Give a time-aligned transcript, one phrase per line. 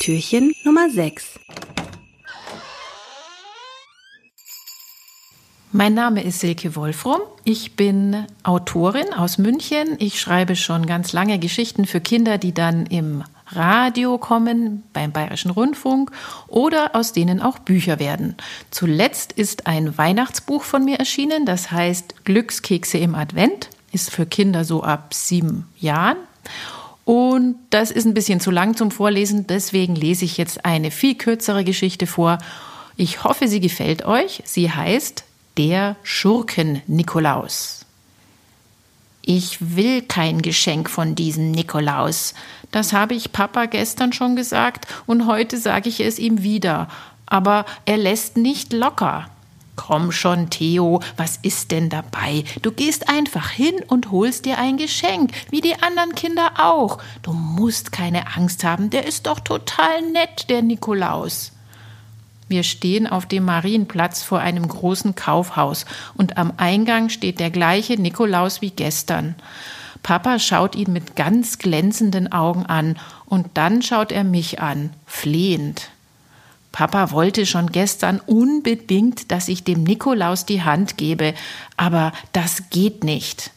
[0.00, 1.38] Türchen Nummer 6
[5.70, 7.20] Mein Name ist Silke Wolfrum.
[7.44, 9.96] Ich bin Autorin aus München.
[10.00, 13.22] Ich schreibe schon ganz lange Geschichten für Kinder, die dann im
[13.54, 16.10] Radio kommen, beim Bayerischen Rundfunk
[16.48, 18.36] oder aus denen auch Bücher werden.
[18.70, 24.64] Zuletzt ist ein Weihnachtsbuch von mir erschienen, das heißt Glückskekse im Advent, ist für Kinder
[24.64, 26.16] so ab sieben Jahren.
[27.04, 31.16] Und das ist ein bisschen zu lang zum Vorlesen, deswegen lese ich jetzt eine viel
[31.16, 32.38] kürzere Geschichte vor.
[32.96, 34.42] Ich hoffe, sie gefällt euch.
[34.44, 35.24] Sie heißt
[35.56, 37.84] Der Schurken-Nikolaus.
[39.24, 42.34] Ich will kein Geschenk von diesem Nikolaus.
[42.72, 46.88] Das habe ich Papa gestern schon gesagt und heute sage ich es ihm wieder.
[47.26, 49.28] Aber er lässt nicht locker.
[49.76, 52.44] Komm schon, Theo, was ist denn dabei?
[52.60, 56.98] Du gehst einfach hin und holst dir ein Geschenk, wie die anderen Kinder auch.
[57.22, 61.52] Du musst keine Angst haben, der ist doch total nett, der Nikolaus.
[62.52, 67.94] Wir stehen auf dem Marienplatz vor einem großen Kaufhaus und am Eingang steht der gleiche
[67.94, 69.36] Nikolaus wie gestern.
[70.02, 75.88] Papa schaut ihn mit ganz glänzenden Augen an und dann schaut er mich an, flehend.
[76.72, 81.32] Papa wollte schon gestern unbedingt, dass ich dem Nikolaus die Hand gebe,
[81.78, 83.50] aber das geht nicht.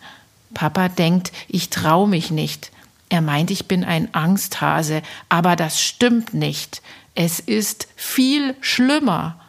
[0.53, 2.71] Papa denkt, ich trau mich nicht.
[3.09, 6.81] Er meint, ich bin ein Angsthase, aber das stimmt nicht.
[7.15, 9.39] Es ist viel schlimmer.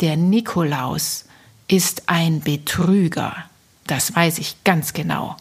[0.00, 1.24] Der Nikolaus
[1.68, 3.44] ist ein Betrüger.
[3.86, 5.36] Das weiß ich ganz genau.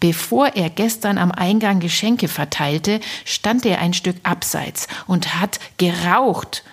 [0.00, 6.64] Bevor er gestern am Eingang Geschenke verteilte, stand er ein Stück abseits und hat geraucht.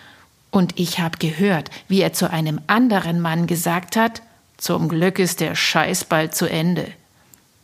[0.50, 4.22] Und ich habe gehört, wie er zu einem anderen Mann gesagt hat,
[4.58, 6.92] zum Glück ist der Scheiß bald zu Ende.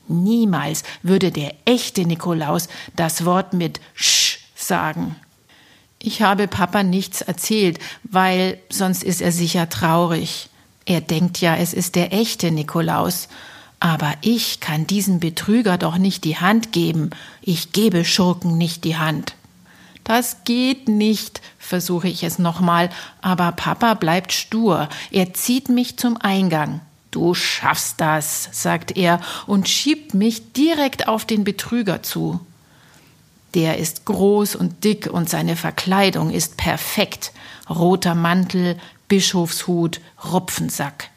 [0.07, 5.15] Niemals würde der echte Nikolaus das Wort mit Sch sagen.
[6.03, 10.49] Ich habe Papa nichts erzählt, weil sonst ist er sicher traurig.
[10.85, 13.27] Er denkt ja, es ist der echte Nikolaus.
[13.79, 17.11] Aber ich kann diesem Betrüger doch nicht die Hand geben.
[17.41, 19.35] Ich gebe Schurken nicht die Hand.
[20.03, 22.89] Das geht nicht, versuche ich es nochmal,
[23.21, 24.89] aber Papa bleibt stur.
[25.11, 26.81] Er zieht mich zum Eingang.
[27.11, 32.39] Du schaffst das, sagt er und schiebt mich direkt auf den Betrüger zu.
[33.53, 37.33] Der ist groß und dick und seine Verkleidung ist perfekt.
[37.69, 39.99] Roter Mantel, Bischofshut,
[40.31, 41.09] Rupfensack.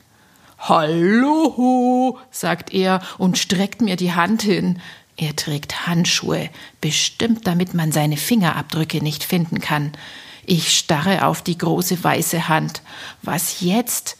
[0.58, 4.80] Hallo, sagt er und streckt mir die Hand hin.
[5.16, 6.50] Er trägt Handschuhe,
[6.80, 9.92] bestimmt damit man seine Fingerabdrücke nicht finden kann.
[10.44, 12.82] Ich starre auf die große weiße Hand.
[13.22, 14.16] Was jetzt?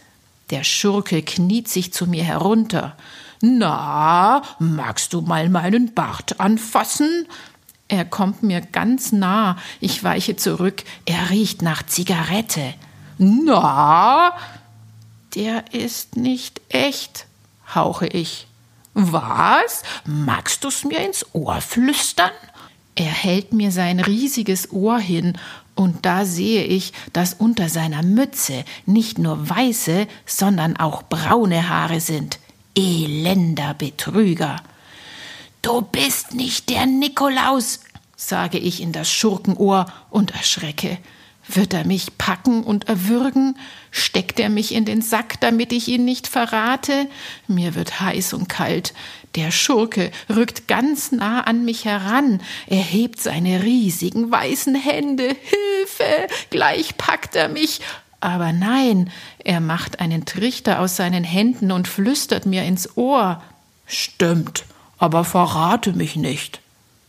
[0.51, 2.97] Der Schurke kniet sich zu mir herunter.
[3.41, 7.27] Na, magst du mal meinen Bart anfassen?
[7.89, 9.57] Er kommt mir ganz nah.
[9.81, 10.85] Ich weiche zurück.
[11.05, 12.75] Er riecht nach Zigarette.
[13.19, 14.33] Na?
[15.35, 17.27] Der ist nicht echt,
[17.75, 18.47] hauche ich.
[18.95, 19.83] Was?
[20.05, 22.31] Magst du's mir ins Ohr flüstern?
[22.95, 25.37] Er hält mir sein riesiges Ohr hin,
[25.75, 32.01] und da sehe ich, dass unter seiner Mütze nicht nur weiße, sondern auch braune Haare
[32.01, 32.39] sind.
[32.77, 34.57] Elender Betrüger.
[35.65, 37.81] Du bist nicht der Nikolaus,
[38.17, 40.99] sage ich in das Schurkenohr und erschrecke.
[41.49, 43.57] Wird er mich packen und erwürgen?
[43.91, 47.09] Steckt er mich in den Sack, damit ich ihn nicht verrate?
[47.49, 48.93] Mir wird heiß und kalt.
[49.37, 52.43] Der Schurke rückt ganz nah an mich heran.
[52.67, 55.25] Er hebt seine riesigen weißen Hände.
[55.25, 56.29] Hilfe!
[56.51, 57.81] Gleich packt er mich.
[58.21, 63.43] Aber nein, er macht einen Trichter aus seinen Händen und flüstert mir ins Ohr.
[63.87, 64.65] Stimmt,
[64.99, 66.61] aber verrate mich nicht.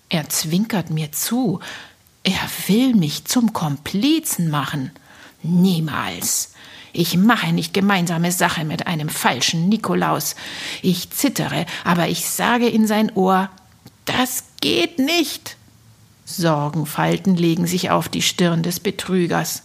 [0.09, 1.59] Er zwinkert mir zu.
[2.23, 4.91] Er will mich zum Komplizen machen.
[5.43, 6.53] Niemals.
[6.93, 10.35] Ich mache nicht gemeinsame Sache mit einem falschen Nikolaus.
[10.82, 13.49] Ich zittere, aber ich sage in sein Ohr,
[14.05, 15.58] das geht nicht.
[16.26, 19.64] Sorgenfalten legen sich auf die Stirn des Betrügers.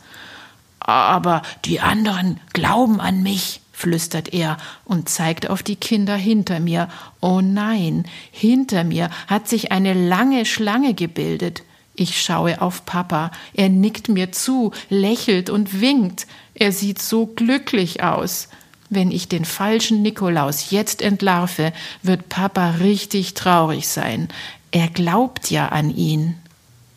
[0.81, 6.89] Aber die anderen glauben an mich flüstert er und zeigt auf die Kinder hinter mir.
[7.21, 11.63] Oh nein, hinter mir hat sich eine lange Schlange gebildet.
[11.95, 13.31] Ich schaue auf Papa.
[13.55, 16.27] Er nickt mir zu, lächelt und winkt.
[16.55, 18.49] Er sieht so glücklich aus.
[18.89, 21.73] Wenn ich den falschen Nikolaus jetzt entlarve,
[22.03, 24.29] wird Papa richtig traurig sein.
[24.73, 26.37] Er glaubt ja an ihn.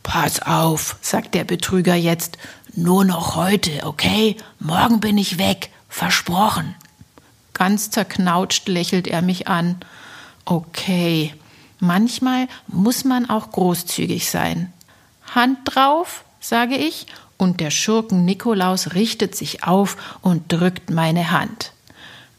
[0.04, 2.38] Pass auf, sagt der Betrüger jetzt,
[2.76, 4.36] nur noch heute, okay?
[4.60, 6.74] Morgen bin ich weg, versprochen.
[7.54, 9.78] Ganz zerknautscht lächelt er mich an.
[10.44, 11.34] Okay,
[11.80, 14.74] manchmal muss man auch großzügig sein.
[15.36, 17.06] Hand drauf, sage ich,
[17.38, 21.74] und der Schurken Nikolaus richtet sich auf und drückt meine Hand.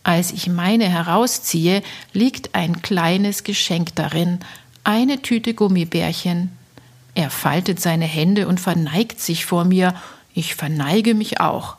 [0.03, 4.41] Als ich meine herausziehe, liegt ein kleines Geschenk darin,
[4.83, 6.51] eine Tüte Gummibärchen.
[7.15, 9.95] Er faltet seine Hände und verneigt sich vor mir,
[10.35, 11.77] ich verneige mich auch.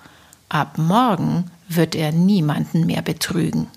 [0.56, 3.68] Ab morgen wird er niemanden mehr betrügen.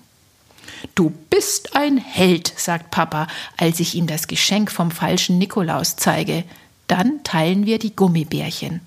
[0.95, 3.27] Du bist ein Held, sagt Papa,
[3.57, 6.45] als ich ihm das Geschenk vom falschen Nikolaus zeige.
[6.87, 8.79] Dann teilen wir die Gummibärchen.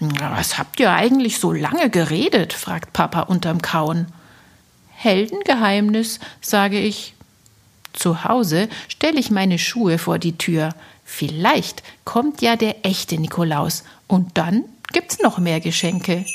[0.00, 2.52] Was habt ihr eigentlich so lange geredet?
[2.52, 4.08] fragt Papa unterm Kauen.
[4.90, 7.14] Heldengeheimnis, sage ich.
[7.94, 10.74] Zu Hause stelle ich meine Schuhe vor die Tür.
[11.06, 16.26] Vielleicht kommt ja der echte Nikolaus und dann gibt's noch mehr Geschenke.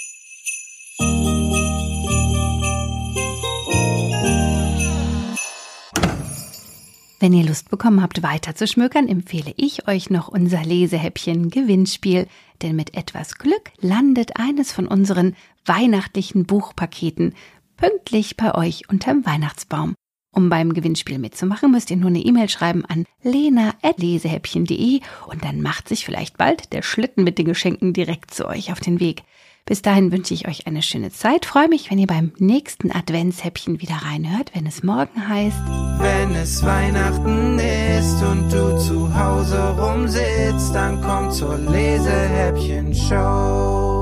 [7.22, 12.28] Wenn ihr Lust bekommen habt, weiter zu schmökern, empfehle ich euch noch unser Lesehäppchen Gewinnspiel,
[12.62, 15.36] denn mit etwas Glück landet eines von unseren
[15.66, 17.34] weihnachtlichen Buchpaketen
[17.76, 19.96] pünktlich bei euch unterm Weihnachtsbaum.
[20.34, 25.90] Um beim Gewinnspiel mitzumachen, müsst ihr nur eine E-Mail schreiben an lena.lesehäppchen.de und dann macht
[25.90, 29.24] sich vielleicht bald der Schlitten mit den Geschenken direkt zu euch auf den Weg.
[29.70, 31.46] Bis dahin wünsche ich euch eine schöne Zeit.
[31.46, 35.62] Freue mich, wenn ihr beim nächsten Adventshäppchen wieder reinhört, wenn es morgen heißt.
[36.00, 43.99] Wenn es Weihnachten ist und du zu Hause rumsitzt, dann komm zur Lesehäppchen-Show.